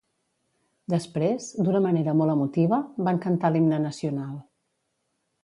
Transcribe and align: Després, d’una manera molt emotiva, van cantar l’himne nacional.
Després, 0.93 1.49
d’una 1.67 1.81
manera 1.87 2.15
molt 2.23 2.35
emotiva, 2.37 2.81
van 3.09 3.21
cantar 3.27 3.53
l’himne 3.53 3.83
nacional. 3.85 4.35